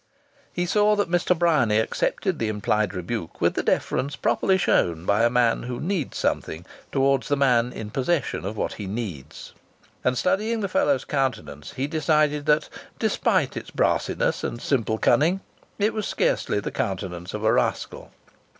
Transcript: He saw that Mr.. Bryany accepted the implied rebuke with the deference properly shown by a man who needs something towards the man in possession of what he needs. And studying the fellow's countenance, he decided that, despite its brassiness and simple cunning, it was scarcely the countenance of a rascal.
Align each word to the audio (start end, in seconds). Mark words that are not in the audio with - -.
He 0.51 0.65
saw 0.65 0.95
that 0.95 1.11
Mr.. 1.11 1.37
Bryany 1.37 1.77
accepted 1.77 2.39
the 2.39 2.47
implied 2.47 2.95
rebuke 2.95 3.39
with 3.39 3.53
the 3.53 3.61
deference 3.61 4.15
properly 4.15 4.57
shown 4.57 5.05
by 5.05 5.23
a 5.23 5.29
man 5.29 5.61
who 5.61 5.79
needs 5.79 6.17
something 6.17 6.65
towards 6.91 7.27
the 7.27 7.35
man 7.37 7.71
in 7.71 7.91
possession 7.91 8.43
of 8.43 8.57
what 8.57 8.73
he 8.73 8.87
needs. 8.87 9.53
And 10.03 10.17
studying 10.17 10.61
the 10.61 10.67
fellow's 10.67 11.05
countenance, 11.05 11.73
he 11.73 11.85
decided 11.85 12.47
that, 12.47 12.67
despite 12.97 13.55
its 13.55 13.69
brassiness 13.69 14.43
and 14.43 14.59
simple 14.59 14.97
cunning, 14.97 15.39
it 15.77 15.93
was 15.93 16.07
scarcely 16.07 16.59
the 16.59 16.71
countenance 16.71 17.35
of 17.35 17.43
a 17.43 17.53
rascal. 17.53 18.11